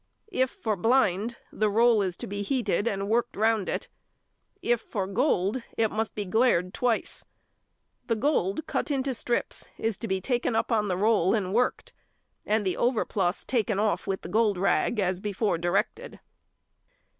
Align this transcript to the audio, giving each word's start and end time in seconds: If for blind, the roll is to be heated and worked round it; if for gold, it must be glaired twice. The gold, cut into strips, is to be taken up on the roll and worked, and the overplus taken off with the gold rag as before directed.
If 0.31 0.49
for 0.49 0.75
blind, 0.75 1.35
the 1.53 1.69
roll 1.69 2.01
is 2.01 2.17
to 2.17 2.25
be 2.25 2.41
heated 2.41 2.87
and 2.87 3.07
worked 3.07 3.37
round 3.37 3.69
it; 3.69 3.87
if 4.63 4.81
for 4.81 5.05
gold, 5.05 5.61
it 5.77 5.91
must 5.91 6.15
be 6.15 6.25
glaired 6.25 6.73
twice. 6.73 7.23
The 8.07 8.15
gold, 8.15 8.65
cut 8.65 8.89
into 8.89 9.13
strips, 9.13 9.67
is 9.77 9.99
to 9.99 10.07
be 10.07 10.19
taken 10.19 10.55
up 10.55 10.71
on 10.71 10.87
the 10.87 10.97
roll 10.97 11.35
and 11.35 11.53
worked, 11.53 11.93
and 12.47 12.65
the 12.65 12.77
overplus 12.77 13.45
taken 13.45 13.77
off 13.77 14.07
with 14.07 14.21
the 14.23 14.27
gold 14.29 14.57
rag 14.57 14.99
as 14.99 15.19
before 15.19 15.59
directed. 15.59 16.19